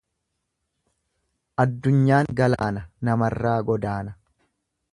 Addunyaan 1.63 2.31
galaana 2.41 2.83
namarraa 3.11 3.55
godaana. 3.69 4.19